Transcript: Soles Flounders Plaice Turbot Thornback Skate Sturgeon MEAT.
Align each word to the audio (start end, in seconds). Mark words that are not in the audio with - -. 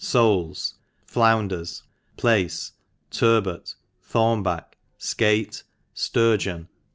Soles 0.03 0.73
Flounders 1.05 1.83
Plaice 2.17 2.71
Turbot 3.11 3.75
Thornback 4.03 4.73
Skate 4.97 5.61
Sturgeon 5.93 6.61
MEAT. 6.61 6.67